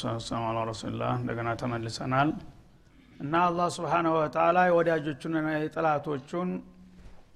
[0.00, 2.30] ሰላም አላ እንደገና ተመልሰናል።
[3.20, 6.50] እና አላህ ስብሓናሁ ወተላ የወዳጆቹንና የጥላቶቹን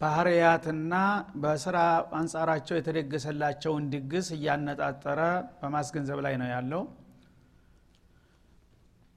[0.00, 0.94] ባህርያትና
[1.42, 1.78] በስራ
[2.18, 5.20] አንጻራቸው የተደገሰላቸውን ድግስ እያነጣጠረ
[5.60, 6.82] በማስገንዘብ ላይ ነው ያለው።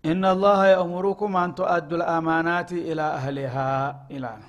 [0.04, 3.56] ኢናላህ የእሙሩኩም አንቱ አዱ ልአማናት ኢላ አህሊሃ
[4.14, 4.44] ይላል።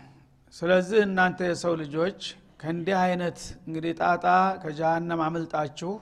[0.54, 2.20] ስለዚህ እናንተ የሰው ልጆች
[2.60, 4.24] ከእንዲህ አይነት እንግዲህ ጣጣ
[4.62, 5.92] ከጀሃነም አምልጣችሁ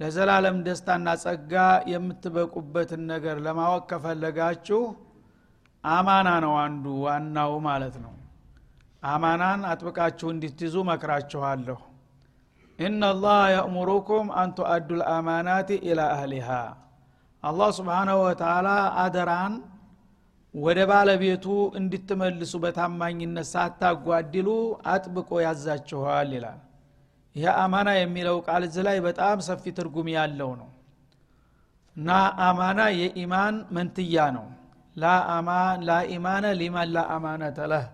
[0.00, 1.52] ለዘላለም ደስታና ጸጋ
[1.90, 4.80] የምትበቁበትን ነገር ለማወቅ ከፈለጋችሁ
[5.84, 8.14] አማና ነው አንዱ ዋናው ማለት ነው።
[9.02, 11.78] አማናን አጥብቃችሁ እንድትይዙ መክራችኋለሁ።
[12.78, 16.48] ኢናላህ የእሙሩኩም አንቱ አዱ ልአማናት ኢላ አህሊሃ።
[17.42, 18.68] አላህ ስብሓናሁ ወተላ
[19.02, 19.54] አደራን
[20.54, 21.46] ወደ ባለቤቱ
[21.78, 24.48] እንድትመልሱ በታማኝነት ሳታጓድሉ
[24.92, 26.60] አጥብቆ ያዛችኋል ይላል
[27.36, 30.68] ይህ አማና የሚለው ቃል እዚ ላይ በጣም ሰፊ ትርጉም ያለው ነው።
[31.96, 32.10] እና
[32.46, 34.46] አማና የኢማን መንትያ ነው።
[35.88, 37.86] ላኢማነ ሊማን ላ አማነተ ለህ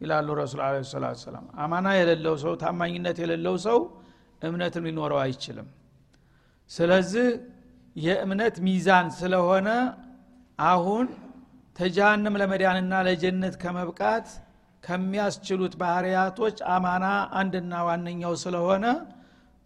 [0.00, 3.78] ይላሉ ረሱል አለ ሰላት ሰላም አማና የሌለው ሰው ታማኝነት የሌለው ሰው
[4.42, 5.68] እምነትም ሊኖረው አይችልም።
[6.70, 7.28] ስለዚህ
[7.96, 9.68] የእምነት ሚዛን ስለሆነ
[10.58, 11.06] አሁን
[11.76, 14.28] ተጃሃንም ለመዳንና ለጀነት ከመብቃት
[14.86, 17.06] ከሚያስችሉት ባህርያቶች አማና
[17.40, 18.84] አንድና ዋነኛው ስለሆነ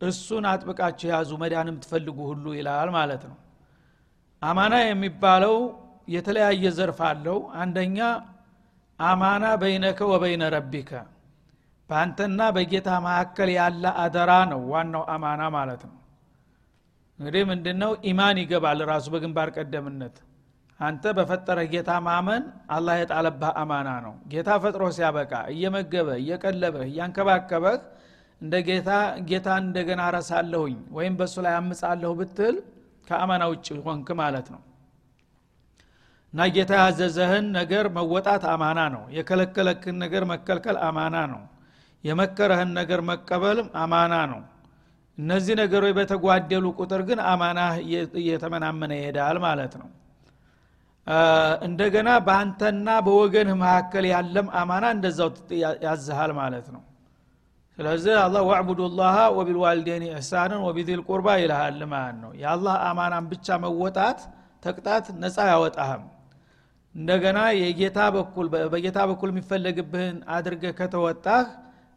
[0.00, 3.36] እሱን አጥብቃችሁ ያዙ መዳን የምትፈልጉ ሁሉ ይላል ማለት ነው።
[4.42, 5.56] አማና የሚባለው
[6.08, 7.98] የተለያየ ዘርፍ አለው። አንደኛ
[8.98, 10.90] አማና በይነከ ወበይነ ረቢከ
[11.90, 15.96] በአንተና በጌታ መካከል ያለ አደራ ነው ዋናው አማና ማለት ነው።
[17.18, 17.92] እንግዲህ ምንድነው?
[18.10, 20.16] ኢማን ይገባል ራሱ በግንባር ቀደምነት
[20.80, 22.42] አንተ በፈጠረ ጌታ ማመን
[22.74, 27.76] አላህ የጣለብህ አማና ነው። ጌታ ፈጥሮ ሲያበቃ እየመገበ እየቀለበህ እያንከባከበህ
[28.40, 28.90] እንደ ጌታ
[29.30, 32.56] ጌታን እንደገና ረሳለሁኝ ወይም በእሱ ላይ አምጻለሁ ብትል
[33.08, 34.62] ከአማና ውጭ ሆንክ ማለት ነው።
[36.32, 41.42] እና ጌታ ያዘዘህን ነገር መወጣት አማና ነው። የከለከለክን ነገር መከልከል አማና ነው።
[42.04, 44.40] የመከረህን ነገር መቀበልም አማና ነው።
[45.18, 47.60] እነዚህ ነገሮች በተጓደሉ ቁጥር ግን አማና
[48.20, 49.88] እየተመናመነ ይሄዳል ማለት ነው
[51.66, 55.30] እንደገና በአንተና በወገንህ መካከል ያለም አማና እንደዛው
[55.84, 56.82] ያዝሃል ማለት ነው።
[57.78, 64.18] ስለዚህ አላህ ወዕቡዱ ላሃ ወቢልዋልዴን ኢሕሳንን ወቢዚል ቁርባ ይልሃል ማለት ነው። የአላህ አማናን ብቻ መወጣት
[64.62, 66.02] ተቅጣት ነፃ ያወጣህም
[66.94, 71.44] እንደገና የጌታ በኩል በጌታ በኩል የሚፈለግብህን አድርገህ ከተወጣህ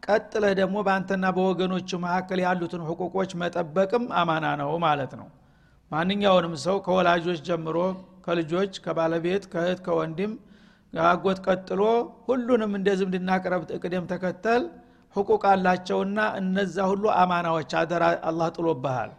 [0.06, 5.28] ቀጥለህ ደግሞ በአንተና በወገኖች መካከል ያሉትን ሕቁቆች መጠበቅም አማና ነው ማለት ነው።
[5.90, 7.78] ማንኛውንም ሰው ከወላጆች ጀምሮ
[8.24, 10.32] ከልጆች ከባለቤት ከእህት ከወንድም
[10.92, 11.80] አጎት ቀጥሎ
[12.26, 14.62] ሁሉንም እንደ ዝምድና ቅረብ ቅደም ተከተል
[15.16, 19.10] ሕቁቅ አላቸውና እነዛ ሁሉ አማናዎች አደራ አላህ ጥሎብሃል።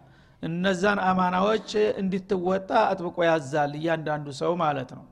[0.44, 1.70] እነዛን አማናዎች
[2.02, 5.06] እንድትወጣ አጥብቆ ያዛል እያንዳንዱ ሰው ማለት ነው።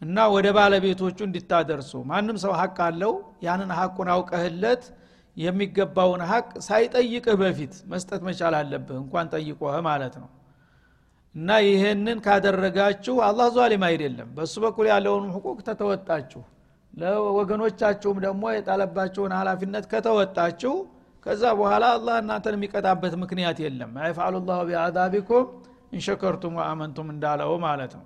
[0.00, 3.12] እና ወደ ባለቤቶቹ እንድታደርሱ ማንም ሰው ሀቅ አለው
[3.46, 4.84] ያንን ሀቁን አውቀህለት
[5.36, 10.28] የሚገባውን ሀቅ ሳይጠይቅህ በፊት መስጠት መቻል አለብህ። እንኳን ጠይቆህ ማለት ነው
[11.34, 16.42] እና ይሄንን ካደረጋችሁ አላህ ዟሊም አይደለም። በእሱ በኩል ያለውን ሕቁቅ ተተወጣችሁ።
[16.94, 20.74] ለወገኖቻችሁም ደግሞ የጣለባቸውን ሀላፊነት ከተወጣችሁ
[21.26, 25.44] ከዛ በኋላ አላህ እናንተን የሚቀጣበት ምክንያት የለም። አይፍአሉ ላሁ ቢአዛቢኩም
[25.92, 28.04] እንሸከርቱም ወአመንቱም እንዳለው ማለት ነው።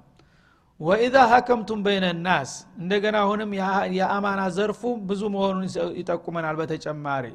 [0.81, 2.51] ወኢዛ ሀከምቱም በይነ ናስ
[2.81, 3.51] እንደገና አሁንም
[3.99, 5.63] የአማና ዘርፉ ብዙ መሆኑን
[6.01, 7.27] ይጠቁመናል። በተጨማሪ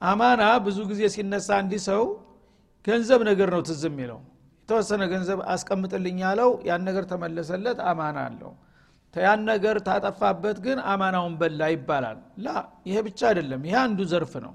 [0.00, 2.02] አማና ብዙ ጊዜ ሲነሳ እንዲህ ሰው
[2.84, 4.18] ገንዘብ ነገር ነው ትዝ የሚለው
[4.68, 8.52] የተወሰነ ገንዘብ አስቀምጥልኝ ያለው ያን ነገር ተመለሰለት አማና አለው።
[9.14, 12.54] ያን ነገር ታጠፋበት ግን አማናውን በላ ይባላል። ላ
[12.88, 14.54] ይሄ ብቻ አይደለም ይሄ አንዱ ዘርፍ ነው።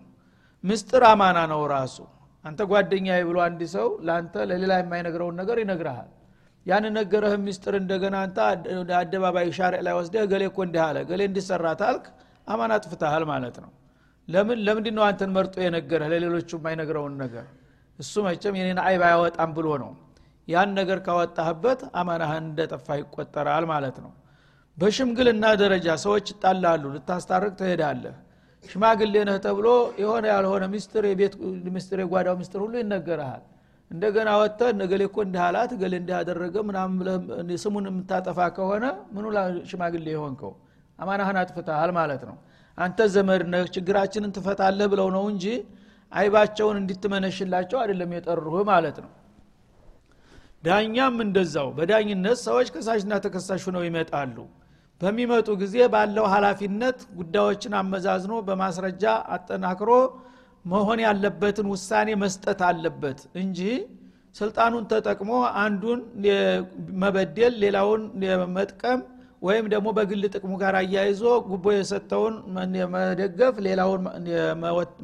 [0.64, 1.96] ምስጥር አማና ነው ራሱ።
[2.46, 6.10] አንተ ጓደኛ ብሎ አንድ ሰው ለአንተ ለሌላ የማይነግረውን ነገር ይነግረሃል
[6.66, 8.38] ያን ነገረህ ሚስጥር እንደገና አንተ
[9.00, 12.06] አደባባይ ሻርዕ ላይ ወስደህ ገሌ እኮ እንዲህ አለ ገሌ እንዲሰራ ታልክ
[12.48, 13.72] አማና ጥፍተሃል ማለት ነው።
[14.28, 14.60] ለምን?
[14.68, 17.48] ለምንድ ነው አንተን መርጦ የነገረህ ለሌሎቹ የማይነግረውን ነገር
[18.02, 19.92] እሱ መቸም የኔን አይብ አያወጣም ብሎ ነው።
[20.48, 24.12] ያን ነገር ካወጣህበት አማናህን እንደጠፋ ይቆጠራል ማለት ነው።
[24.78, 28.16] በሽምግልና ደረጃ ሰዎች ይጣላሉ ልታስታርቅ ትሄዳለህ።
[28.64, 29.68] ሽማግሌ ነህ ተብሎ
[30.02, 31.34] የሆነ ያልሆነ ሚስጥር የቤት
[31.76, 33.44] ሚስጥር የጓዳው ሚስጥር ሁሉ ይነገርሃል።
[33.92, 35.94] እንደገና ወጥተ ነገሌ እኮ እንዲህ አላት ገሌ
[36.68, 37.08] ምናምን
[37.64, 39.26] ስሙን የምታጠፋ ከሆነ ምኑ
[39.72, 40.52] ሽማግሌ የሆንከው?
[41.00, 42.36] አማናህን አጥፍተሃል ማለት ነው።
[42.78, 45.46] አንተ ዘመድ ነህ ችግራችንን ትፈታለህ ብለው ነው እንጂ
[46.12, 49.12] አይባቸውን እንድትመነሽላቸው አይደለም የጠሩህ ማለት ነው።
[50.66, 54.36] ዳኛም እንደዛው በዳኝነት ሰዎች ከሳሽና ተከሳሽ ነው ይመጣሉ።
[55.02, 59.04] በሚመጡ ጊዜ ባለው ሀላፊነት ጉዳዮችን አመዛዝኖ በማስረጃ
[59.36, 59.92] አጠናክሮ
[60.66, 63.60] መሆን ያለበትን ውሳኔ መስጠት አለበት እንጂ
[64.36, 65.32] ስልጣኑን ተጠቅሞ
[65.62, 66.02] አንዱን
[67.02, 68.04] መበደል ሌላውን
[68.58, 69.00] መጥቀም
[69.42, 72.36] ወይም ደግሞ በግል ጥቅሙ ጋር አያይዞ ጉቦ የሰጠውን
[72.94, 74.04] መደገፍ ሌላውን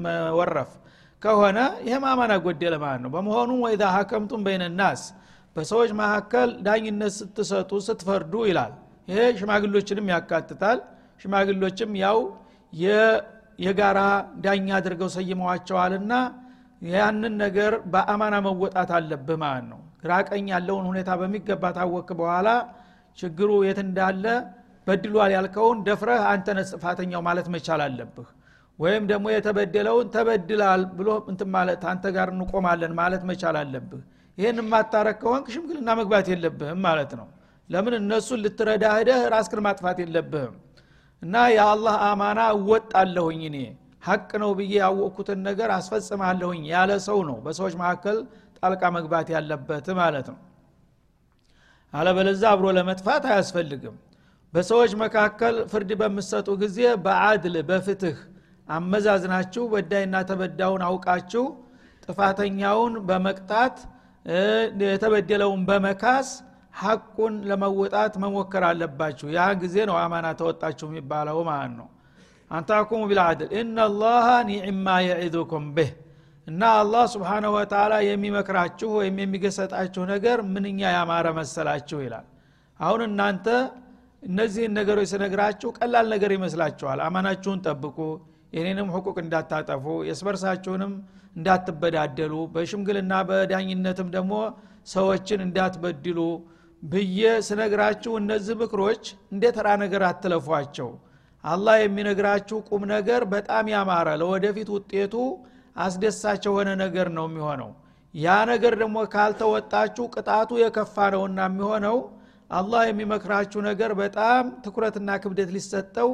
[0.05, 0.71] መወረፍ
[1.21, 5.01] ከሆነ ይህም አማና ጎደለ ማለት ነው። በመሆኑም ወይዛ ሀከምቱም በይነናስ
[5.55, 8.73] በሰዎች መካከል ዳኝነት ስትሰጡ ስትፈርዱ ይላል።
[9.07, 10.79] ይሄ ሽማግሎችንም ያካትታል።
[11.21, 12.17] ሽማግሎችም ያው
[13.59, 13.99] የጋራ
[14.43, 16.13] ዳኛ አድርገው ሰይመዋቸዋልና
[16.87, 22.49] ያንን ነገር በአማና መወጣት አለብህ ማለት ነው። ግራቀኝ ያለውን ሁኔታ በሚገባ ታወክ በኋላ
[23.17, 24.25] ችግሩ የት እንዳለ
[24.87, 28.27] በድሏል ያልከውን ደፍረህ አንተ ጥፋተኛው ማለት መቻል አለብህ
[28.79, 34.01] ወይም ደግሞ የተበደለውን ተበድላል ብሎ እንትን ማለት አንተ ጋር እንቆማለን ማለት መቻል አለብህ።
[34.37, 37.27] ይህን የማታረግ ከሆንክ ሽምግልና መግባት የለብህም ማለት ነው።
[37.69, 37.93] ለምን?
[37.99, 40.53] እነሱን ልትረዳ ሂደህ ራስክን ማጥፋት የለብህም።
[41.21, 43.57] እና የአላህ አማና እወጣለሁኝ እኔ።
[44.03, 48.17] ሀቅ ነው ብዬ ያወቅኩትን ነገር አስፈጽማለሁኝ ያለ ሰው ነው በሰዎች መካከል
[48.59, 50.37] ጣልቃ መግባት ያለበት ማለት ነው።
[51.93, 53.95] አለበለዛ አብሮ ለመጥፋት አያስፈልግም።
[54.53, 58.17] በሰዎች መካከል ፍርድ በምሰጡ ጊዜ በአድል በፍትህ
[58.67, 61.43] አመዛዝናችሁ በዳይና ተበዳውን አውቃችሁ
[62.03, 63.77] ጥፋተኛውን በመቅጣት
[64.85, 66.29] የተበደለውን በመካስ
[66.79, 71.87] ሐቁን ለመወጣት መሞከር አለባችሁ። ያ ጊዜ ነው አማና ተወጣችሁ የሚባለው ማለት ነው።
[72.51, 75.89] አንታኩሙ ቢልዓድል። እናላሃ ኒዕማ የዒዙኩም ብህ።
[76.47, 82.27] እና አላህ ስብሓናሁ ወተላ የሚመክራችሁ ወይም የሚገሰጣችሁ ነገር ምንኛ ያማረ መሰላችሁ ይላል።
[82.79, 83.47] አሁን እናንተ
[84.23, 87.97] እነዚህን ነገሮች ስነግራችሁ ቀላል ነገር ይመስላችኋል። አማናችሁን ጠብቁ
[88.53, 90.93] የኔንም ሕቁቅ እንዳታጠፉ የስበርሳችሁንም
[91.35, 94.33] እንዳትበዳደሉ በሽምግልና በዳኝነትም ደግሞ
[94.87, 96.19] ሰዎችን እንዳትበድሉ
[96.83, 99.03] ብዬ ስነግራችሁ እነዚህ ምክሮች
[99.33, 100.89] እንደ ተራ ነገር አትለፏቸው።
[101.43, 105.13] አላህ የሚነግራችሁ ቁም ነገር በጣም ያማረ ለወደፊት ውጤቱ
[105.77, 107.69] አስደሳች የሆነ ነገር ነው የሚሆነው።
[108.13, 111.97] ያ ነገር ደግሞ ካልተወጣችሁ ቅጣቱ የከፋ ነውና የሚሆነው
[112.49, 116.09] አላህ የሚመክራችሁ ነገር በጣም ትኩረትና ክብደት ሊሰጠው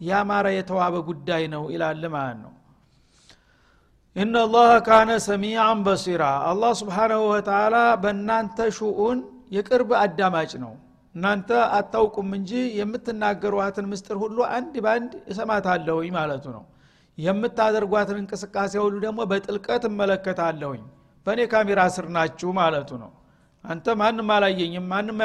[0.00, 2.52] ያማረ የተዋበ ጉዳይ ነው ይላል ማለት ነው።
[4.16, 9.18] ኢነላህ ካነ ሰሚዓን በሲራ። አላህ ስብሓናሁ ወተላ በእናንተ ሹኡን
[9.52, 10.72] የቅርብ አዳማጭ ነው።
[11.14, 16.64] እናንተ አታውቁም እንጂ የምትናገሯትን ምስጥር ሁሉ አንድ ባንድ እሰማታለሁኝ ማለቱ ነው።
[17.18, 20.82] የምታደርጓትን እንቅስቃሴ ሁሉ ደግሞ በጥልቀት እመለከታለሁኝ።
[21.26, 23.10] በእኔ ካሜራ ስር ናችሁ ማለቱ ነው።
[23.64, 25.18] አንተ ማንም አላየኝም ማንም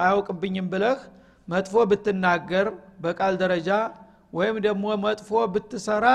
[0.00, 1.00] አያውቅብኝም ብለህ
[1.48, 2.66] መጥፎ ብትናገር
[3.04, 3.70] በቃል ደረጃ
[4.32, 6.06] ወይም ደግሞ መጥፎ ብትሰራ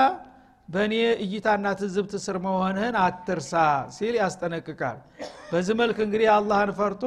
[0.68, 0.94] በእኔ
[1.24, 3.52] እይታና ትዝብት ስር መሆንህን አትርሳ
[3.96, 4.98] ሲል ያስጠነቅቃል።
[5.50, 7.02] በዚህ መልክ እንግዲህ አላህን ፈርቶ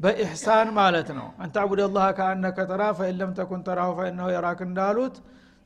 [0.00, 5.16] በኢሕሳን ማለት ነው። አንተ አቡድ አላህ ከአነከ ተራ ፈኢለም ተኩን ተራሁ ፈኢነሁ የራክ እንዳሉት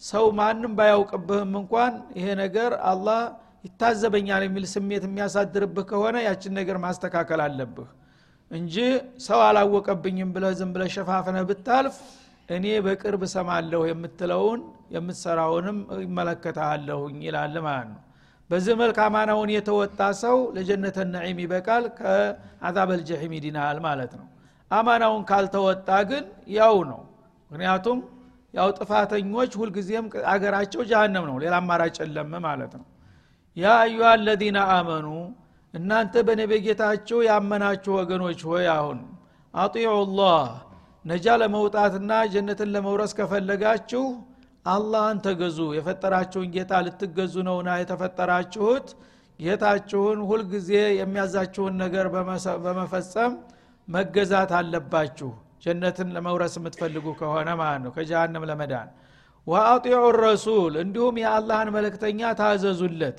[0.02, 3.22] ሰው ማንም ባያውቅብህም እንኳን ይሄ ነገር አላህ
[3.66, 7.88] ይታዘበኛል የሚል ስሜት የሚያሳድርብህ ከሆነ ያችን ነገር ማስተካከል አለብህ
[8.50, 8.74] እንጂ
[9.24, 11.96] ሰው አላወቀብኝም ብለህ ዝም ብለህ ሸፋፍነህ ብታልፍ
[12.48, 14.60] እኔ በቅርብ ሰማለሁ የምትለውን
[14.94, 18.00] የምትሰራውንም ይመለከታለሁኝ ይላል ማለት ነው።
[18.50, 24.26] በዚህ መልክ አማናውን የተወጣ ሰው ለጀነተ ነዒም ይበቃል ከአዛበል ጀሒም ይድናል ማለት ነው።
[24.70, 26.24] አማናውን ካልተወጣ ግን
[26.56, 27.00] ያው ነው።
[27.50, 28.00] ምክንያቱም
[28.54, 32.86] ያው ጥፋተኞች ሁልጊዜም አገራቸው ጃሃንም ነው ሌላ አማራጭ የለም ማለት ነው።
[33.56, 35.06] ያ አዩሃ አለዚነ አመኑ
[35.74, 38.98] እናንተ በነቤጌታችሁ ያመናችሁ ወገኖች ሆይ አሁን
[39.54, 39.92] አጢዑ
[41.04, 44.02] ነጃ ለመውጣትና ጀነትን ለመውረስ ከፈለጋችሁ
[44.66, 48.88] አላህን ተገዙ። የፈጠራችሁን ጌታ ልትገዙ ነውና የተፈጠራችሁት
[49.40, 52.06] ጌታችሁን ሁልጊዜ የሚያዛችሁን ነገር
[52.64, 53.32] በመፈጸም
[53.88, 55.30] መገዛት አለባችሁ።
[55.64, 58.90] ጀነትን ለመውረስ የምትፈልጉ ከሆነ ማለት ነው ከጀሃነም ለመዳን።
[59.46, 63.18] ወአጢዑ ረሱል እንዲሁም የአላህን መለክተኛ ታዘዙለት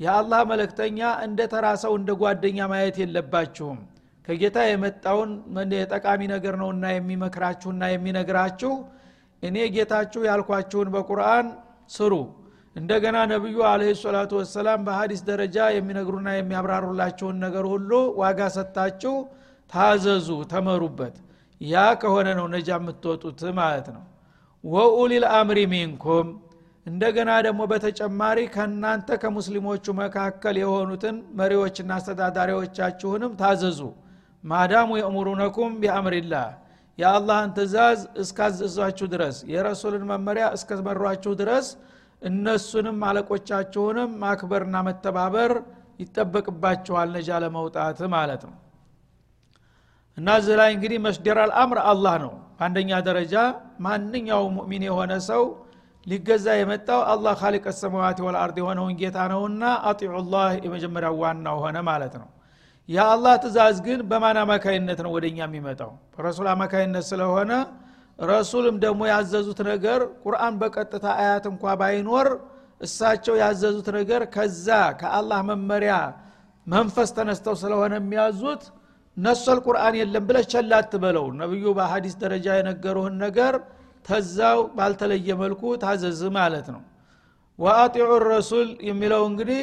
[0.00, 3.78] የአላህ መለክተኛ እንደ ተራ ሰው እንደ ጓደኛ ማየት የለባችሁም።
[4.28, 5.30] ከጌታ የመጣውን
[5.90, 8.72] ጠቃሚ ነገር ነውና የሚመክራችሁና የሚነግራችሁ
[9.42, 11.46] እኔ ጌታችሁ ያልኳችሁን በቁርአን
[11.90, 12.14] ስሩ።
[12.76, 17.90] እንደገና ነቢዩ አለህ ሰላቱ ወሰላም በሀዲስ ደረጃ የሚነግሩና የሚያብራሩላችሁን ነገር ሁሉ
[18.20, 19.14] ዋጋ ሰጥታችሁ
[19.72, 21.16] ታዘዙ ተመሩበት።
[21.60, 24.04] ያ ከሆነ ነው ነጃ የምትወጡት ማለት ነው።
[24.64, 26.28] ወኡሊል አምሪ ሚንኩም
[26.90, 33.80] እንደገና ደግሞ በተጨማሪ ከእናንተ ከሙስሊሞቹ መካከል የሆኑትን መሪዎችና አስተዳዳሪዎቻችሁንም ታዘዙ።
[34.44, 36.46] ማዳሙ የእሙሩነኩም ቢአምሪላህ
[36.98, 41.66] የአላህን ትእዛዝ እስካዘዟችሁ ድረስ የረሱልን መመሪያ እስከመሯችሁ ድረስ
[42.22, 45.52] እነሱንም አለቆቻችሁንም ማክበርና መተባበር
[46.00, 48.56] ይጠበቅባችኋል ነጃ ለመውጣት ማለት ነው።
[50.16, 53.34] እና እዚህ ላይ እንግዲህ መስደር አልአምር አላህ ነው። በአንደኛ ደረጃ
[53.84, 55.42] ማንኛውም ሙእሚን የሆነ ሰው
[56.06, 62.14] ሊገዛ የመጣው አላህ ካሊቀ ሰማዋት ወልአርድ የሆነውን ጌታ ነውና አጢዑ ላህ የመጀመሪያው ዋናው ሆነ ማለት
[62.20, 62.28] ነው።
[62.88, 65.90] የአላህ ትእዛዝ ግን በማን አማካይነት ነው ወደኛ የሚመጣው?
[66.14, 67.50] በረሱል አማካይነት ስለሆነ
[68.24, 72.28] ረሱልም ደግሞ ያዘዙት ነገር ቁርአን በቀጥታ አያት እንኳ ባይኖር
[72.80, 74.66] እሳቸው ያዘዙት ነገር ከዛ
[75.00, 75.94] ከአላህ መመሪያ
[76.66, 78.62] መንፈስ ተነስተው ስለሆነ የሚያዙት
[79.16, 83.54] ነሰል ቁርአን የለም ብለህ ቸላ አትበለው። ነቢዩ በሀዲስ ደረጃ የነገሩህን ነገር
[84.04, 86.82] ተዛው ባልተለየ መልኩ ታዘዝ ማለት ነው።
[87.58, 89.62] ወአጢዑ ረሱል የሚለው እንግዲህ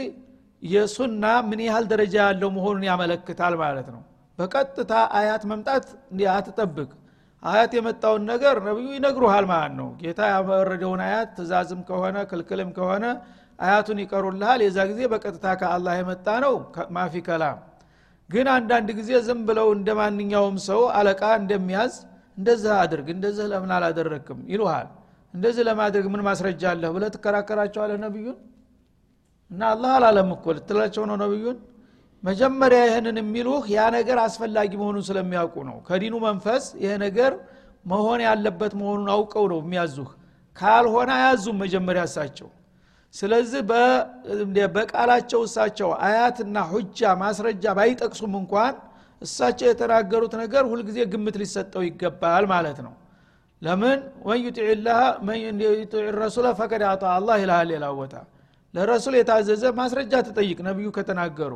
[0.63, 4.01] የሱና ምን ያህል ደረጃ ያለው መሆኑን ያመለክታል ማለት ነው።
[4.39, 5.85] በቀጥታ አያት መምጣት
[6.33, 6.89] አትጠብቅ።
[7.43, 13.05] አያት የመጣውን ነገር ነቢዩ ይነግሩሃል ማለት ነው። ጌታ ያወረደውን አያት ትእዛዝም ከሆነ ክልክልም ከሆነ
[13.59, 16.55] አያቱን ይቀሩልሃል። የዛ ጊዜ በቀጥታ ከአላህ የመጣ ነው።
[16.95, 17.59] ማፊ ከላም
[18.29, 21.93] ግን አንዳንድ ጊዜ ዝም ብለው እንደ ማንኛውም ሰው አለቃ እንደሚያዝ
[22.37, 24.87] እንደዚህ አድርግ እንደዚህ ለምን አላደረግክም ይሉሃል።
[25.33, 28.37] እንደዚህ ለማድረግ ምን ማስረጃ አለህ ብለ ትከራከራቸዋለህ ነቢዩን
[29.51, 31.57] እና አላህ አላለም እኮ ልትላቸው ነው ነቢዩን
[32.23, 37.33] መጀመሪያ ይህንን የሚሉህ ያ ነገር አስፈላጊ መሆኑን ስለሚያውቁ ነው። ከዲኑ መንፈስ ይሄ ነገር
[37.85, 40.09] መሆን ያለበት መሆኑን አውቀው ነው የሚያዙህ።
[40.55, 42.49] ካልሆነ አያዙም መጀመሪያ እሳቸው።
[43.13, 43.61] ስለዚህ
[44.75, 48.73] በቃላቸው እሳቸው አያትና ሁጃ ማስረጃ ባይጠቅሱም እንኳን
[49.21, 52.93] እሳቸው የተናገሩት ነገር ሁልጊዜ ግምት ሊሰጠው ይገባል ማለት ነው።
[53.61, 53.99] ለምን?
[54.27, 54.67] ወን ዩጢዕ
[56.17, 58.13] ረሱለ ፈቀድ አጣ አላህ ይልሃል ሌላ ቦታ
[58.73, 61.53] ለረሱል የታዘዘ ማስረጃ ትጠይቅ ነቢዩ ከተናገሩ።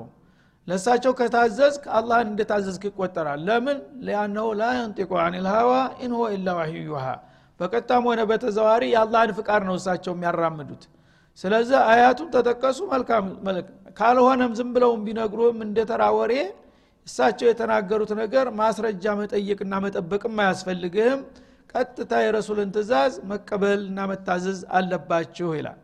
[0.68, 3.78] ለእሳቸው ከታዘዝክ አላህን እንደታዘዝክ ይቆጠራል። ለምን?
[4.06, 5.72] ሊአነሁ ላ የንጢቁ አን ልሀዋ
[6.06, 7.06] ኢንሆ ኢላ ዋህዩ ዩሃ።
[8.06, 10.84] ሆነ በተዘዋሪ የአላህን ፍቃድ ነው እሳቸው የሚያራምዱት።
[11.40, 13.26] ስለዚህ አያቱን ተጠቀሱ መልካም
[14.00, 16.34] ካልሆነም ዝም ብለውም ቢነግሩም እንደተራ ወሬ
[17.08, 21.22] እሳቸው የተናገሩት ነገር ማስረጃ መጠየቅና መጠበቅም አያስፈልግህም።
[21.74, 25.80] ቀጥታ የረሱልን ትእዛዝ መቀበልና መታዘዝ አለባችሁ ይላል።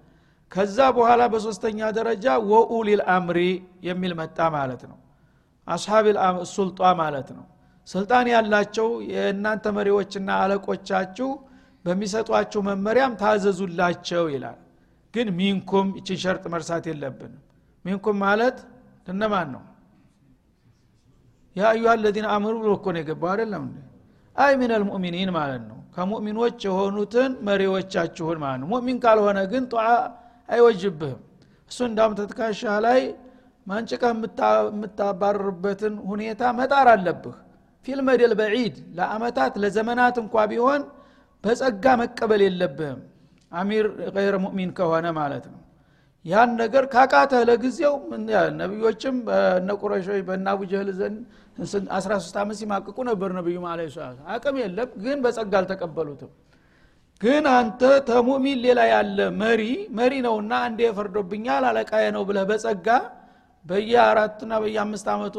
[0.51, 3.39] ከዛ በኋላ በሶስተኛ ደረጃ ወኡሊል አምሪ
[3.87, 4.97] የሚል መጣ ማለት ነው።
[5.67, 6.05] አስሓብ
[6.51, 7.45] ሱልጣ ማለት ነው።
[7.87, 11.29] ስልጣን ያላቸው የእናንተ መሪዎችና አለቆቻችሁ
[11.85, 14.57] በሚሰጧችሁ መመሪያም ታዘዙላቸው ይላል።
[15.13, 17.43] ግን ሚንኩም ይችን ሸርጥ መርሳት የለብንም።
[17.85, 18.57] ሚንኩም ማለት
[19.07, 19.63] እነማን ነው
[21.57, 23.63] ያ አዩሃ ለዚነ አመኑ ብሎ እኮ ነው የገባው። አይደለም
[24.35, 29.75] አይ ሚን አልሙእሚኒን ማለት ነው። ከሙእሚኖች የሆኑትን መሪዎቻችሁን ማለት ነው። ሙእሚን ካልሆነ ግን ጧ
[30.49, 31.21] አይወጅብህም።
[31.71, 32.99] እሱ እንዳውም ተትካሻ ላይ
[33.67, 34.11] ማንጭቀህ
[34.73, 37.35] የምታባረርበትን ሁኔታ መጣር አለብህ።
[37.87, 40.81] ፊልመደል በዒድ ለአመታት ለዘመናት እንኳ ቢሆን
[41.43, 43.01] በጸጋ መቀበል የለብህም።
[43.51, 43.85] አሚር
[44.15, 45.59] ገይረ ሙእሚን ከሆነ ማለት ነው
[46.27, 47.93] ያን ነገር ካቃተህ ለጊዜው
[48.59, 51.19] ነቢዮችም በነ ቁረሾች በእነ አቡጀህል ዘንድ
[51.91, 53.79] 13 ዓመት ሲማቅቁ ነበር ነቢዩ ማለ
[54.33, 56.31] አቅም የለም ግን በጸጋ አልተቀበሉትም።
[57.21, 59.61] ግን አንተ ተሙሚን ሌላ ያለ መሪ
[59.99, 62.87] መሪ ነውና አንዴ ፈርዶብኛል አለቃዬ ነው ብለህ በጸጋ
[63.65, 65.35] በየአራቱና በየአምስት ዓመቱ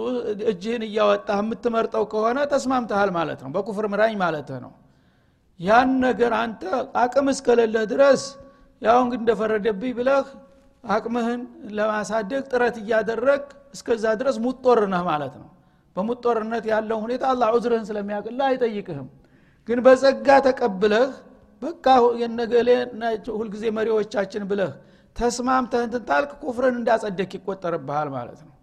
[0.50, 4.72] እጅህን እያወጣህ የምትመርጠው ከሆነ ተስማምተሃል ማለት ነው። በኩፍር ምራኝ ማለትህ ነው።
[5.60, 6.62] ያን ነገር አንተ
[7.02, 8.24] አቅም እስከሌለህ ድረስ
[8.82, 10.26] ያው እንግዲህ እንደፈረደብኝ ብለህ
[10.88, 11.40] አቅምህን
[11.78, 13.42] ለማሳደግ ጥረት እያደረግ
[13.74, 15.48] እስከዛ ድረስ ሙጦር ነህ ማለት ነው።
[15.96, 19.08] በሙጦርነት ያለው ሁኔታ አላህ ዑዝርህን ስለሚያቅልህ አይጠይቅህም።
[19.68, 21.08] ግን በጸጋ ተቀብለህ
[21.62, 21.86] በቃ
[22.20, 22.68] የነገሌ
[23.38, 24.72] ሁልጊዜ መሪዎቻችን ብለህ
[25.16, 26.04] ተስማምተህ እንትን
[26.42, 28.54] ኩፍርን እንዳጸደክ ይቆጠርብሃል ማለት ነው።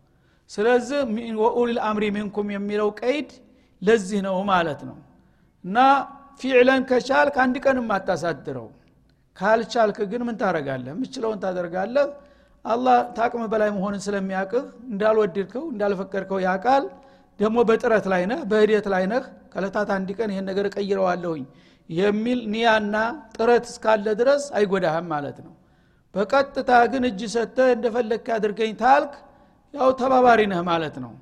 [0.49, 0.99] ስለዚህ
[1.43, 3.29] ወኡሊል አምሪ ሚንኩም የሚለው ቀይድ
[3.81, 4.97] ለዚህ ነው ማለት ነው።
[5.63, 5.77] እና
[6.41, 8.67] ፊዕለን ከቻልክ አንድ ቀንም አታሳድረው
[9.37, 12.07] ካልቻልክ ግን ምን ታረጋለህ የምችለውን ታደርጋለህ።
[12.65, 16.85] አላህ ታቅምህ በላይ መሆንን ስለሚያቅህ እንዳልወደድከው እንዳልፈቀድከው ያቃል
[17.39, 19.23] ደግሞ በጥረት ላይ ነህ በሂደት ላይ ነህ።
[19.53, 21.43] ከለታት አንድ ቀን ይህን ነገር እቀይረዋለሁኝ
[21.89, 22.95] የሚል ኒያና
[23.35, 25.53] ጥረት እስካለ ድረስ አይጎዳህም ማለት ነው።
[26.15, 29.13] በቀጥታ ግን እጅ ሰጥተህ እንደፈለግክ አድርገኝ ታልክ
[29.73, 31.13] ያው ተባባሪ ነህ ማለት ነው።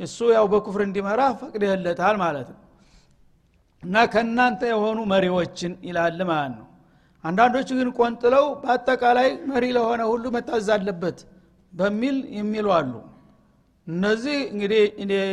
[0.00, 2.60] እሱ ያው በኩፍር እንዲመራ ፈቅደህለታል ማለት ነው።
[3.82, 6.66] እና ከእናንተ የሆኑ መሪዎችን ይላል ማለት ነው
[7.24, 11.18] አንዳንዶች ግን ቆንጥለው በአጠቃላይ መሪ ለሆነ ሁሉ መታዘዝ አለበት
[11.72, 12.92] በሚል የሚሉ አሉ።
[13.86, 14.80] እነዚህ እንግዲህ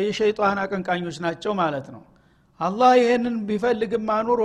[0.07, 2.01] የሸይጣን አቀንቃኞች ናቸው ማለት ነው።
[2.59, 4.41] አላህ ይሄንን ቢፈልግማ ኑሮ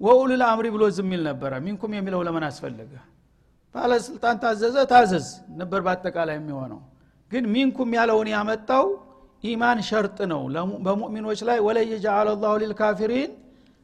[0.00, 2.92] ወኡልል አምሪ ብሎ ዝሚል ነበረ። ሚንኩም የሚለው ለምን አስፈለገ?
[3.74, 5.26] ባለስልጣን ታዘዘ ታዘዝ
[5.60, 6.80] ነበር በአጠቃላይ የሚሆነው።
[7.30, 8.86] ግን ሚንኩም ያለውን ያመጣው
[9.44, 10.42] ኢማን ሸርጥ ነው።
[10.86, 13.32] በሙእሚኖች ላይ ወለየ ጀዓለ ላሁ ሊልካፊሪን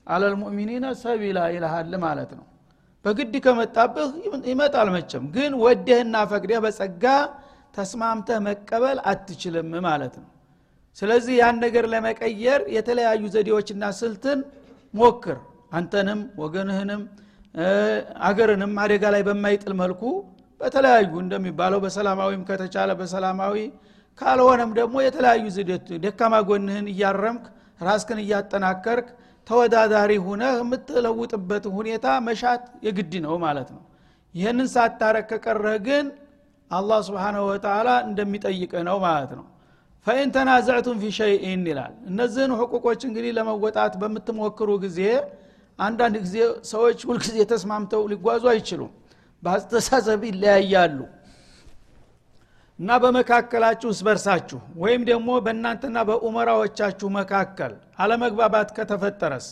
[0.07, 2.47] አለልሙእሚኒነ ሰቢላ ይልሃል ማለት ነው
[3.05, 4.11] በግድ ከመጣብህ
[4.51, 7.05] ይመጣል መቸም ግን ወደህና ፈቅደህ በጸጋ
[7.75, 10.29] ተስማምተህ መቀበል አትችልም ማለት ነው።
[10.99, 14.41] ስለዚህ ያን ነገር ለመቀየር የተለያዩ ዘዴዎችና ስልትን
[14.95, 15.39] ሞክር።
[15.73, 17.03] አንተንም ወገንህንም
[18.29, 20.03] አገርንም አደጋ ላይ በማይጥል መልኩ
[20.61, 23.57] በተለያዩ እንደሚባለው በሰላማዊም ከተቻለ በሰላማዊ
[24.19, 27.45] ካልሆነም ደግሞ የተለያዩ ዝደት ደካማ ጎንህን እያረምክ
[27.81, 29.09] ራስክን እያጠናከርክ
[29.47, 33.83] ተወዳዳሪ ሁነህ የምትለውጥበት ሁኔታ መሻት የግድ ነው ማለት ነው።
[34.35, 36.05] ይህንን ሳታረግ ከቀረህ ግን
[36.71, 39.47] አላህ ስብሓናሁ ወተላ እንደሚጠይቅ ነው ማለት ነው።
[40.07, 45.01] ፈኢን ተናዘዕቱም ፊ ሸይኢን ይላል። እነዚህን ሕቁቆች እንግዲህ ለመወጣት በምትሞክሩ ጊዜ
[45.79, 46.37] አንዳንድ ጊዜ
[46.71, 48.91] ሰዎች ሁልጊዜ ተስማምተው ሊጓዙ አይችሉም።
[49.43, 50.99] በአስተሳሰብ ይለያያሉ
[52.79, 59.47] እና በመካከላችሁ እስበርሳችሁ ወይም ደግሞ በእናንተና በኡመራዎቻችሁ መካከል አለመግባባት ከተፈጠረስ?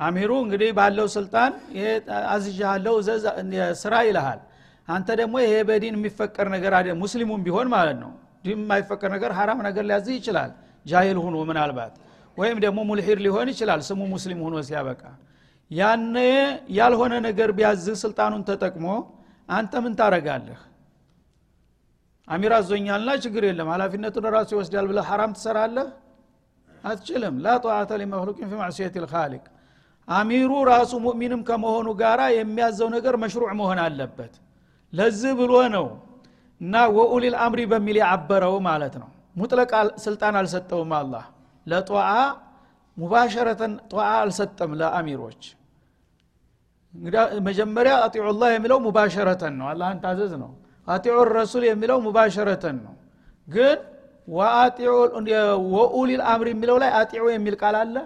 [0.00, 1.52] አሚሩ እንግዲህ ባለው ስልጣን
[2.34, 2.94] አዝዣለሁ
[3.82, 4.40] ስራ ይልሃል።
[4.88, 8.12] አንተ ደግሞ ይሄ በዲን የሚፈቀር ነገር አደ ሙስሊሙም ቢሆን ማለት ነው።
[8.44, 10.50] ዲን የማይፈቀር ነገር ሀራም ነገር ሊያዝህ ይችላል።
[10.86, 11.94] ጃሂል ሁኖ ምናልባት
[12.36, 15.02] ወይም ደግሞ ሙልሂድ ሊሆን ይችላል ስሙ ሙስሊም ሁኖ ሲያበቃ።
[15.70, 16.16] ያነ
[16.76, 18.86] ያልሆነ ነገር ቢያዝህ ስልጣኑን ተጠቅሞ
[19.48, 20.60] አንተ ምን ታረጋለህ
[22.28, 25.88] አሚር አዞኛልና ችግር የለም። ሀላፊነቱን ራሱ ይወስዳል ብለህ ሐራም ትሰራለህ?
[26.84, 29.44] አትችልም። ላ ጠዋተ ሊመክሉቅን ፊ ማዕስየት ልካሊቅ
[30.08, 34.34] አሚሩ ራሱ ሙእሚንም ከመሆኑ ጋራ የሚያዘው ነገር መሽሩዕ መሆን አለበት።
[34.92, 35.86] ለዚህ ብሎ ነው
[36.60, 39.70] እና ወኡሊል አምሪ በሚል ያበረው ማለት ነው። ሙጥለቅ
[40.04, 41.24] ስልጣን አልሰጠውም አላህ።
[41.66, 42.04] ለጧዓ
[42.96, 45.42] ሙባሸረተን ጧዓ አልሰጠም ለአሚሮች።
[47.48, 50.50] መጀመሪያ አጢዑ ላህ የሚለው ሙባሸረተን ነው። አላህን ታዘዝ ነው
[50.86, 52.94] አጢዑ ረሱል የሚለው ሙባሸረተን ነው።
[53.48, 53.78] ግን
[55.74, 57.96] ወኡሊል አምሪ የሚለው ላይ አጢዑ የሚል ቃል አለ?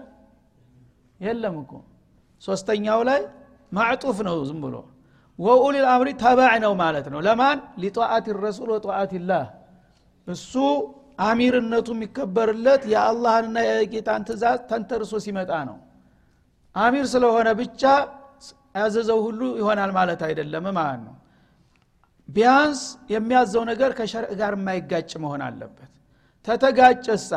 [1.20, 1.72] የለም እኮ።
[2.42, 3.20] ሶስተኛው ላይ
[3.72, 4.76] ማዕጡፍ ነው ዝም ብሎ።
[5.38, 7.58] ወኡሊል አምሪ ተባዕ ነው ማለት ነው። ለማን?
[7.82, 9.46] ሊጠዓት ረሱል ወጠዓት ላህ።
[10.26, 10.52] እሱ
[11.22, 15.78] አሚርነቱ የሚከበርለት የአላህንና የጌታን ትእዛዝ ተንተርሶ ሲመጣ ነው።
[16.74, 17.82] አሚር ስለሆነ ብቻ
[18.76, 21.14] ያዘዘው ሁሉ ይሆናል ማለት አይደለም ማለት ነው
[22.34, 22.80] ቢያንስ
[23.12, 25.90] የሚያዘው ነገር ከሸርዕ ጋር የማይጋጭ መሆን አለበት።
[26.46, 27.30] ተተጋጨሳ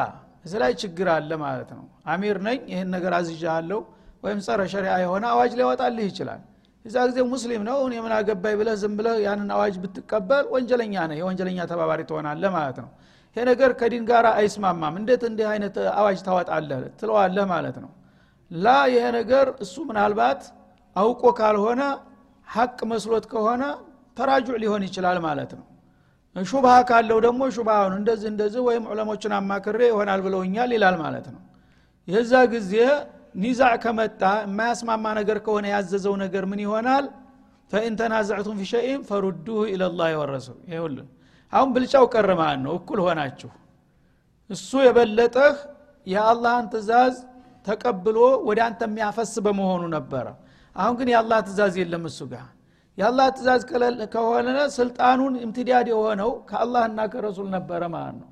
[0.45, 3.79] እዚ ላይ ችግር አለ ማለት ነው። አሚር ነኝ ይህን ነገር አዝዣለሁ።
[4.23, 6.41] ወይም ጸረ ሸሪያ የሆነ አዋጅ ሊያወጣልህ ይችላል።
[6.85, 11.17] የዛ ጊዜ ሙስሊም ነው እኔ ምን አገባይ ብለህ ዝም ብለህ ያንን አዋጅ ብትቀበል ወንጀለኛ ነህ
[11.21, 12.89] የወንጀለኛ ተባባሪ ትሆናለህ ማለት ነው።
[13.35, 16.81] ይሄ ነገር ከዲን ጋር አይስማማም። እንዴት እንዲህ አይነት አዋጅ ታወጣለህ?
[16.99, 17.91] ትለዋለህ ማለት ነው።
[18.51, 20.41] ላ ይሄ ነገር እሱ ምናልባት
[20.95, 21.81] አውቆ ካልሆነ
[22.47, 23.63] ሀቅ መስሎት ከሆነ
[24.17, 25.65] ተራጁዕ ሊሆን ይችላል ማለት ነው።
[26.35, 31.41] ሹብሃ ካለው ደግሞ ሹብሃውን እንደዚህ እንደዚህ ወይም ዑለሞችን አማክሬ ይሆናል ብለውኛል ይላል ማለት ነው።
[32.07, 32.73] የዛ ጊዜ
[33.35, 37.05] ኒዛዕ ከመጣ የማያስማማ ነገር ከሆነ ያዘዘው ነገር ምን ይሆናል?
[37.71, 41.07] ፈኢን ተናዘዕቱም ፊ ሸይን ፈሩዱሁ ኢለላህ ወረሱል። ይሁልን
[41.53, 42.05] አሁን ብልጫው
[42.41, 43.51] ማለት ነው። እኩል ሆናችሁ
[44.49, 45.55] እሱ የበለጠህ
[46.07, 47.15] የአላህን ትእዛዝ
[47.67, 50.25] ተቀብሎ ወደ አንተ የሚያፈስ በመሆኑ ነበረ።
[50.75, 52.47] አሁን ግን የአላህ ትእዛዝ የለም እሱ ጋር
[52.97, 53.61] የአላህ ትእዛዝ
[54.13, 58.29] ከሆነ ስልጣኑን እምትዳድ የሆነው ከአላህና ከረሱል ነበረ ማለት ነው።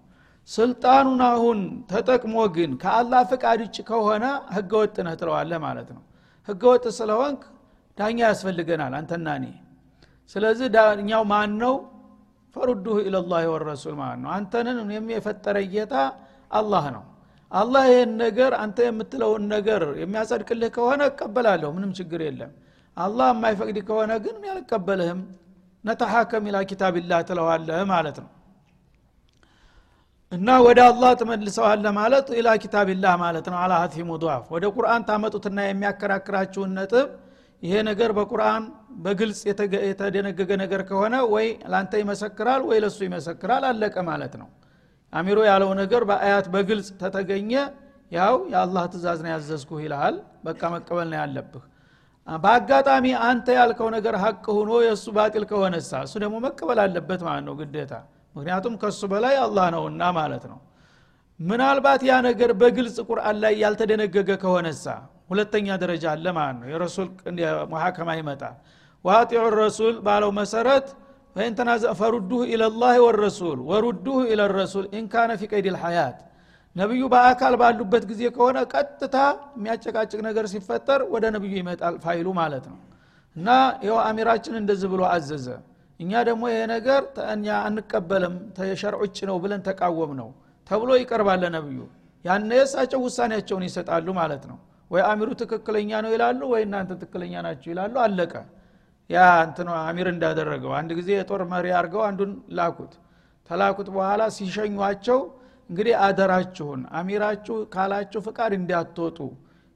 [0.49, 1.59] ስልጣኑን አሁን
[1.91, 4.23] ተጠቅሞ ግን ከአላህ ፍቃድ ውጭ ከሆነ
[4.55, 6.03] ህገወጥ ነህ ትለዋለህ ማለት ነው።
[6.47, 7.41] ህገወጥ ስለሆንክ
[7.97, 9.45] ዳኛ ያስፈልገናል አንተና እኔ።
[10.35, 11.75] ስለዚህ ዳኛው ማን ነው
[12.55, 14.77] ፈሩዱሁ ኢለላህ ወረሱል ማለት ነው። አንተንን
[15.15, 15.95] የፈጠረ ጌታ
[16.51, 17.03] አላህ ነው።
[17.51, 22.51] አላህ ይህን ነገር አንተ የምትለውን ነገር የሚያጸድቅልህ ከሆነ እቀበላለሁ ምንም ችግር የለም
[23.01, 25.19] አላህ የማይፈቅድ ከሆነ ግን ያልቀበልህም
[25.83, 28.29] ነተሐከም ኢላ ኪታብላህ ትለዋለህ ማለት ነው።
[30.31, 35.59] እና ወደ አላህ ትመልሰዋለ ማለት ኢላ ኪታብላህ ማለት ነው። አላ ሀትፊ ሙضፍ ወደ ቁርአን ታመጡትና
[35.65, 37.07] የሚያከራክራችሁን ነጥብ
[37.63, 38.63] ይሄ ነገር በቁርአን
[39.03, 39.39] በግልጽ
[39.87, 44.47] የተደነገገ ነገር ከሆነ ወይ ለአንተ ይመሰክራል ወይ ለሱ ይመሰክራል አለቀ ማለት ነው።
[45.13, 47.51] አሚሮ ያለው ነገር በአያት በግልጽ ተተገኘ
[48.11, 51.63] ያው የአላህ ትእዛዝ ነው ያዘዝኩ ይልሃል። በቃ መቀበል ነው ያለብህ
[52.27, 57.53] በአጋጣሚ አንተ ያልከው ነገር ሀቅ ሆኖ የእሱ ባጢል ከሆነሳ እሱ ደግሞ መቀበል አለበት ማለት ነው
[57.59, 57.93] ግዴታ።
[58.35, 60.59] ምክንያቱም ከሱ በላይ አላህ ነውና ማለት ነው።
[61.39, 64.85] ምናልባት ያ ነገር በግልጽ ቁርአን ላይ ያልተደነገገ ከሆነሳ
[65.29, 67.09] ሁለተኛ ደረጃ አለ ማለት ነው። የረሱል
[67.71, 68.55] ሙሐከማ ይመጣል
[69.05, 70.87] ዋጢዑ ረሱል ባለው መሰረት
[71.35, 76.17] ፈኢን ተናዘ ፈሩዱሁ ኢለላህ ወረሱል ወሩዱሁ ኢለ ረሱል ኢንካነ ፊ ቀይድ ልሐያት
[76.75, 79.15] ነቢዩ በአካል ባሉበት ጊዜ ከሆነ ቀጥታ
[79.55, 82.77] የሚያጨቃጭቅ ነገር ሲፈጠር ወደ ነቢዩ ይመጣል ፋይሉ ማለት ነው።
[83.35, 83.49] እና
[83.83, 85.47] ይኸው አሚራችን እንደዚህ ብሎ አዘዘ።
[85.99, 87.01] እኛ ደግሞ ይሄ ነገር
[87.33, 90.29] እኛ አንቀበልም ተሸርዑጭ ነው ብለን ተቃወም ነው
[90.69, 91.81] ተብሎ ይቀርባል ለነቢዩ
[92.25, 94.57] ያነ የእሳቸው ውሳኔያቸውን ይሰጣሉ ማለት ነው።
[94.91, 98.33] ወይ አሚሩ ትክክለኛ ነው ይላሉ ወይ እናንተ ትክክለኛ ናቸው ይላሉ። አለቀ።
[99.09, 102.93] ያ እንትን አሚር እንዳደረገው። አንድ ጊዜ የጦር መሪ አድርገው አንዱን ላኩት።
[103.49, 105.19] ተላኩት በኋላ ሲሸኟቸው
[105.71, 109.19] እንግዲህ አደራችሁን አሚራችሁ ካላችሁ ፍቃድ እንዲያትወጡ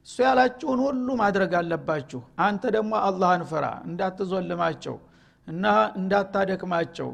[0.06, 4.96] እሱ ያላችሁን ሁሉ ማድረግ አለባችሁ። አንተ ደግሞ አላህን ፍራ እንዳትዞልማቸው
[5.48, 5.64] እና
[6.00, 7.08] እንዳታደክማቸው።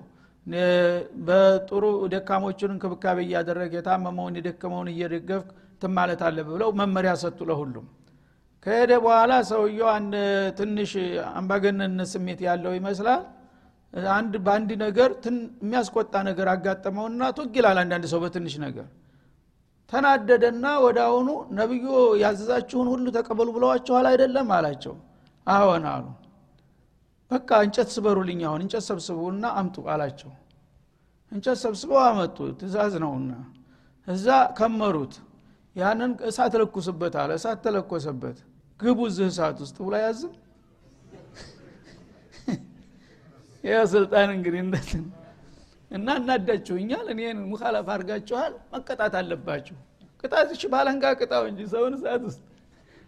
[1.26, 5.44] በጥሩ ደካሞቹን እንክብካቤ እያደረገ የታመመውን የደከመውን እየደገፍ
[5.82, 7.86] ትማለት አለ ብለው መመሪያ ሰጡ ለሁሉም።
[8.66, 9.88] ከሄደ በኋላ ሰውየው
[10.58, 10.92] ትንሽ
[11.38, 13.22] አምባገነንነት ስሜት ያለው ይመስላል
[14.12, 18.86] አንድ በአንድ ነገር የሚያስቆጣ ነገር አጋጠመውና ቱግ ይላል አንዳንድ ሰው በትንሽ ነገር።
[19.92, 21.28] ተናደደና ወደ አሁኑ
[21.58, 21.86] ነቢዩ
[22.22, 24.94] ያዘዛችሁን ሁሉ ተቀበሉ ብለዋችኋል አይደለም አላቸው።
[25.46, 26.06] አዎን አሉ።
[27.30, 30.30] በቃ እንጨት ስበሩልኝ አሁን እንጨት ሰብስቡና አምጡ አላቸው።
[31.32, 33.32] እንጨት ሰብስበው አመጡ ትእዛዝ ነውና።
[34.06, 34.26] እዛ
[34.58, 35.14] ከመሩት።
[35.76, 38.38] ያንን እሳት ለኩስበት አለ እሳት ተለኮሰበት።
[38.80, 40.32] ግቡ እዚህ እሳት ውስጥ ብሎ ያዝም
[43.64, 45.02] ያ ስልጣን እንግዲህ እንደትን
[45.90, 49.76] እና እናዳችሁኛል እኔን ሙካለፍ አድርጋችኋል መቀጣት አለባችሁ።
[50.24, 52.40] ቅጣት እሺ ባለንጋ ቅጣው እንጂ ሰውን እሳት ውስጥ።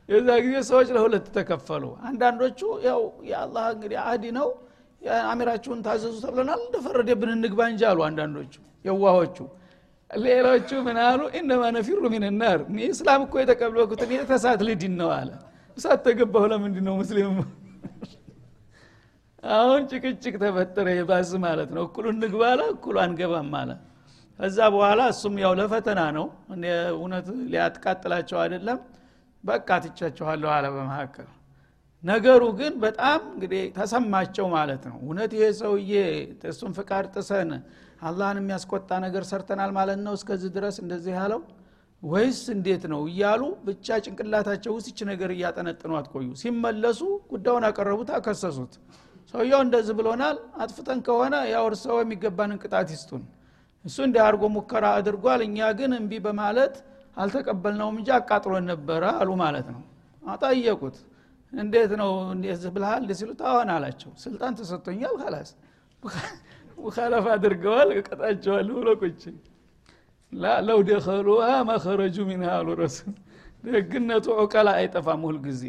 [0.08, 4.48] የዛ ጊዜ ሰዎች ለሁለት ተከፈሉ። አንዳንዶቹ ያው የአላህ እንግዲህ አህዲ ነው
[5.30, 8.52] አሚራችሁን ታዘዙ ተብለናል እንደፈረደብን እንግባ እንጂ አሉ አንዳንዶቹ
[8.84, 9.36] የዋሆቹ።
[10.10, 11.20] ሌሎቹ ምን አሉ?
[11.38, 14.12] እነማ ነፊሩ ሚን ናር። እኔ እስላም እኮ የተቀበልኩት እኔ
[14.68, 15.30] ልድን ነው አለ።
[15.76, 17.38] እሳት ተገባሁ ለምንድ ነው ሙስሊም
[19.52, 23.70] አሁን ጭቅጭቅ ተፈጠረ የባስ ማለት ነው። እኩሉ እንግባ አለ እኩሉ አንገባም አለ።
[24.38, 26.26] ከዛ በኋላ እሱም ያው ለፈተና ነው።
[26.96, 28.78] እውነት ሊያጥቃጥላቸው አይደለም።
[29.44, 31.28] በቃ ትቻችኋለሁ አለ በመካከል።
[32.02, 35.92] ነገሩ ግን በጣም እንግዲህ ተሰማቸው ማለት ነው። እውነት ይሄ ሰውዬ
[36.50, 37.50] እሱን ፍቃድ ጥሰን
[38.02, 41.40] አላህን የሚያስቆጣ ነገር ሰርተናል ማለት ነው እስከዚህ ድረስ እንደዚህ ያለው
[42.02, 48.74] ወይስ እንዴት ነው እያሉ ብቻ ጭንቅላታቸው ውስጥ ይች ነገር እያጠነጥኗት ቆዩ። ሲመለሱ ጉዳዩን አቀረቡት አከሰሱት
[49.34, 53.22] ሰውየው እንደዚህ ብሎናል አጥፍተን ከሆነ ያው እርሰው የሚገባንን ቅጣት ይስጡን።
[53.84, 54.22] እሱ እንዲህ
[54.54, 56.74] ሙከራ አድርጓል እኛ ግን እምቢ በማለት
[57.16, 59.82] አልተቀበልነውም እንጂ አቃጥሎን ነበረ አሉ ማለት ነው።
[60.22, 60.96] አጠየቁት።
[61.52, 65.50] እንዴት ነው እንደዚህ ብልሃል ሲሉት አዎን አላቸው። ስልጣን ተሰጥቶኛል ካላስ
[66.78, 69.22] ሙካለፍ አድርገዋል እቀጣቸዋል ብሎ ቁጭ
[70.62, 73.14] ለው ደኸሉሃ መኸረጁ ሚንሃ አሉ ረሱል።
[73.66, 75.62] ደግነቱ ዑቀላ አይጠፋም ሁል ጊዜ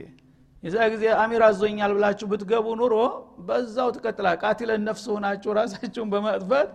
[0.64, 2.96] የዛ ጊዜ አሚር አዞኛል ብላችሁ ብትገቡ ኑሮ
[3.48, 6.70] በዛው ትቀጥላ። ቃቲለን ነፍስ ሆናችሁ ራሳችሁን በማጥፋት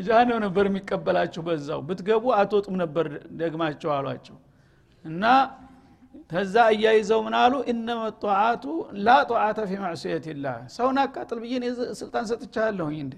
[0.00, 3.06] ጃሃንም ነበር የሚቀበላችሁ በዛው። ብትገቡ አትወጡም ነበር
[3.40, 4.36] ደግማቸው አሏቸው።
[5.04, 5.24] እና
[6.30, 7.54] ከዛ እያይዘው ምን አሉ?
[7.72, 8.64] እነመ ጧዓቱ
[9.06, 10.24] ላ ጧዓተ ፊ ማዕስየት
[10.76, 11.54] ሰውን አቃጥል ብዬ
[12.00, 13.14] ስልጣን ሰጥቻለሁኝ እንዴ?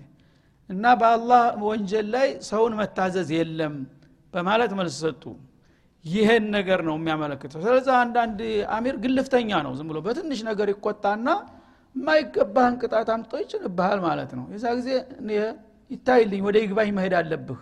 [0.71, 3.75] እና በአላህ ወንጀል ላይ ሰውን መታዘዝ የለም
[4.35, 5.23] በማለት መልስ ሰጡ
[6.05, 8.39] ይህን ነገር ነው የሚያመለክተው። ስለዚህ አንዳንድ
[8.75, 11.29] አሚር ግልፍተኛ ነው ዝም ብሎ በትንሽ ነገር ይቆጣና
[11.95, 14.89] የማይገባህን ቅጣት አምጦ ይጭንብሃል ማለት ነው። የዛ ጊዜ
[15.91, 17.61] ይታይልኝ ወደ ይግባኝ መሄድ አለብህ።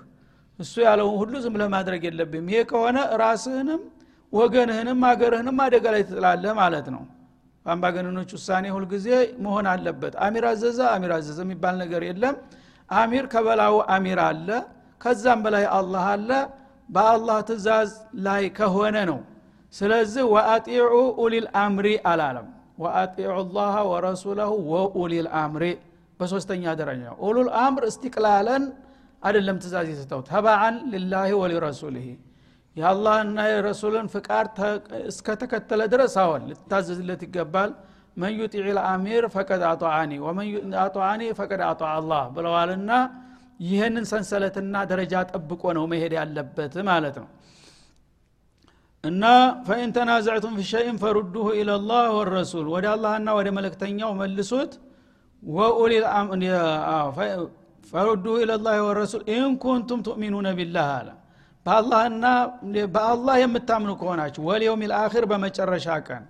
[0.58, 3.82] እሱ ያለውን ሁሉ ዝም ብለህ ማድረግ የለብህም። ይሄ ከሆነ ራስህንም
[4.32, 7.02] ወገንህንም አገርህንም አደጋ ላይ ትጥላለህ ማለት ነው።
[7.66, 9.06] በአምባገነኖች ውሳኔ ሁልጊዜ
[9.44, 12.34] መሆን አለበት። አሚር አዘዘ አሚር አዘዘ የሚባል ነገር የለም።
[12.90, 14.48] አሚር ከበላው አሚር አለ
[15.00, 16.30] ከዛም በላይ አላህ አለ
[16.88, 17.90] በአላህ ትእዛዝ
[18.26, 19.18] ላይ ከሆነ ነው።
[19.74, 25.64] ስለዚህ ወአጢዑ ኡሊል አምሪ አላለም። ወአጢዑ ላህ ወረሱለሁ ወኡሊል አምሪ
[26.20, 28.62] በሶስተኛ ደረጃ ኡሉል አምር እስቲቅላለን
[29.22, 32.06] አይደለም ትእዛዝ የሰጠው ተባዓን ልላህ ወሊረሱልህ
[32.76, 34.56] የአላህና የረሱልን ፍቃድ
[35.10, 37.70] እስከተከተለ ድረስ አዎን ልትታዘዝለት ይገባል።
[38.16, 40.48] መን ዩጢዕ ልአሚር ፈቀድ አጧአኒ ወመን
[40.84, 42.90] አጧአኒ ፈቀድ አጧ አላህ ብለዋልና
[43.60, 47.28] ይህንን ሰንሰለትና ደረጃ ጠብቆ ነው መሄድ ያለበት ማለት ነው።
[49.04, 49.24] እና
[49.66, 54.72] ፈኢን ተናዘዕቱም ፊ ሸይን ፈሩዱሁ ኢለላህ ወረሱል ወደ አላህና ወደ መለክተኛው መልሱት።
[57.92, 61.08] فردوه إلى الله والرسول إن كنتم تؤمنون بالله አለ።
[61.66, 62.24] በአላህና
[62.94, 66.24] በአላህ የምታምኑ ከሆናችሁ واليوم الآخر በመጨረሻ ቀን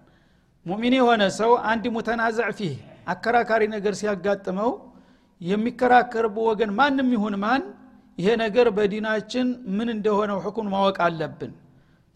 [0.66, 2.76] ሙሚን የሆነ ሰው አንድ متنازع فيه
[3.12, 4.70] አከራካሪ ነገር ሲያጋጥመው
[5.40, 7.62] የሚከራከር ወገን ማንም ይሁን ማን
[8.18, 9.46] ይሄ ነገር በዲናችን
[9.76, 11.52] ምን እንደሆነው ሕኩም ማወቅ አለብን።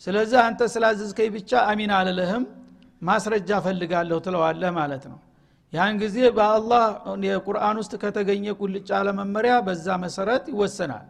[0.02, 2.44] ስለዚህ አንተ ስላዘዝከኝ ብቻ አሚን አልልህም
[3.02, 5.18] ማስረጃ ፈልጋለሁ ትለዋለህ ማለት ነው።
[5.72, 6.84] ያን ጊዜ በአላህ
[7.26, 11.04] የቁርአን ውስጥ ከተገኘ ቁልጭ ያለ መመሪያ በዛ መሰረት ይወሰናል።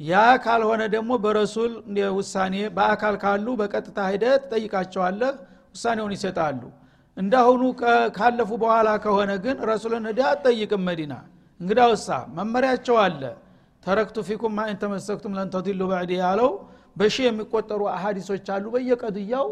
[0.00, 0.12] ያ
[0.44, 1.72] ካልሆነ ደግሞ በረሱል
[2.18, 5.32] ውሳኔ በአካል ካሉ በቀጥታ ሂደህ ትጠይቃቸዋለህ
[5.74, 6.60] ውሳኔውን ይሰጣሉ።
[7.16, 7.62] እንዳሁኑ
[8.16, 11.12] ካለፉ በኋላ ከሆነ ግን ረሱልን ሂደህ አትጠይቅም መዲና
[11.62, 13.22] እንግዳ ውሳ መመሪያቸው አለ።
[13.82, 16.50] ተረክቱ ፊኩም ማኢን ተመሰክቱም ለንተዲሉ ባዕድ ያለው
[16.96, 19.46] በሺ የሚቆጠሩ አሀዲሶች አሉ። በየቀድያው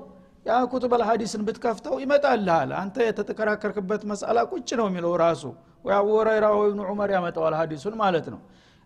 [0.47, 5.43] ያ ኩቱበል ሀዲስን ብትከፍተው ይመጣልሃል። አንተ የተተከራከርክበት መስአላ ቁጭ ነው የሚለው ራሱ።
[5.85, 6.09] ወይ አቡ
[6.87, 8.41] ዑመር ያመጣዋል ሀዲሱን ማለት ነው።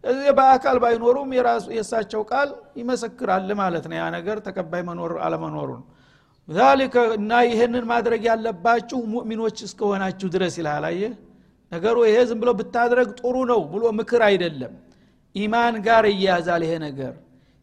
[0.04, 1.28] እዚህ በአካል ባይኖሩም
[1.72, 5.82] የእሳቸው ቃል ይመሰክራል ማለት ነው። ያ ነገር ተቀባይ መኖር አለመኖሩን።
[6.48, 11.12] ዛሊከ እና ይህንን ማድረግ ያለባችሁ ሙእሚኖች እስከሆናችሁ ድረስ ይልሃል። አየህ
[11.74, 14.72] ነገሩ ይሄ ዝም ብሎ ብታድረግ ጥሩ ነው ብሎ ምክር አይደለም።
[15.34, 17.14] ኢማን ጋር እያያዛል ይሄ ነገር።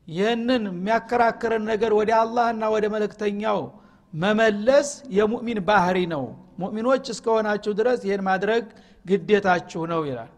[0.08, 3.60] ይህንን የሚያከራክረን ነገር ወደ አላህና ወደ መለክተኛው
[4.14, 6.24] መመለስ የሙእሚን ባህሪ ነው።
[6.62, 8.64] ሙእሚኖች እስከሆናችሁ ድረስ ይህን ማድረግ
[9.06, 10.32] ግዴታችሁ ነው ይላል።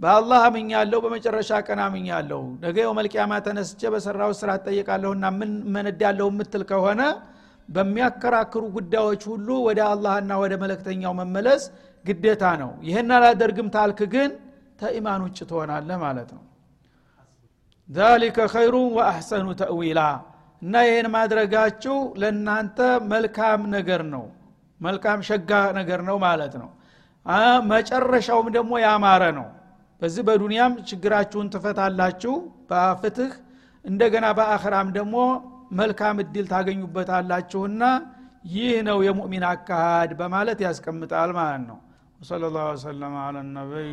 [0.00, 7.00] በአላህ አምኛለሁ በመጨረሻ ቀን አምኛለሁ። ነገ የውመልቅያማ ተነስቼ በሰራው ስራ እጠየቃለሁና ምን መነዳለሁ የምትል ከሆነ
[7.68, 11.62] በሚያከራክሩ ጉዳዮች ሁሉ ወደ አላህና ወደ መለክተኛው መመለስ
[12.04, 14.30] ግዴታ ነው። ይህን አላደርግም ታልክ ግን
[14.80, 16.42] ተኢማን ውጭ ትሆናለህ ማለት ነው።
[17.88, 20.00] ዛሊከ ኸይሩን ወአሕሰኑ ተእዊላ
[20.62, 22.78] እና ይህን ማድረጋችሁ ለእናንተ
[23.12, 24.24] መልካም ነገር ነው።
[24.80, 26.70] መልካም ሸጋ ነገር ነው ማለት ነው።
[27.70, 29.46] መጨረሻውም ደግሞ ያማረ ነው።
[30.02, 32.34] በዚህ በዱንያም ችግራችሁን ትፈታላችሁ።
[32.70, 33.32] በፍትህ
[33.84, 35.16] እንደገና በአኽራም ደግሞ
[35.72, 37.82] መልካም እድል ታገኙበታላችሁና
[38.52, 41.78] ይህ ነው የሙእሚን አካሃድ በማለት ያስቀምጣል ማለት ነው
[42.20, 43.90] ወሰለ ላሁ ወሰለም አለ ነቢይ